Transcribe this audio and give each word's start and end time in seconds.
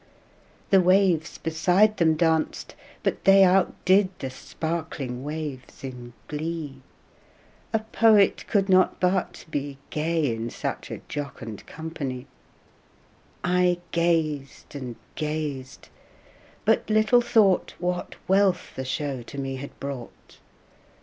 The 0.71 0.81
waves 0.81 1.37
beside 1.37 1.97
them 1.97 2.15
danced, 2.15 2.73
but 3.03 3.23
they 3.23 3.43
Outdid 3.43 4.09
the 4.17 4.31
sparkling 4.31 5.23
waves 5.23 5.83
in 5.83 6.13
glee: 6.27 6.81
A 7.71 7.77
poet 7.77 8.45
could 8.47 8.67
not 8.67 8.99
but 8.99 9.45
be 9.51 9.77
gay 9.91 10.33
In 10.33 10.49
such 10.49 10.89
a 10.89 11.01
jocund 11.07 11.67
company; 11.67 12.25
I 13.43 13.77
gazed 13.91 14.73
and 14.75 14.95
gazed 15.13 15.89
but 16.65 16.89
little 16.89 17.21
thought 17.21 17.75
What 17.77 18.15
wealth 18.27 18.71
the 18.75 18.85
show 18.85 19.21
to 19.21 19.37
me 19.37 19.57
had 19.57 19.79
brought. 19.79 20.39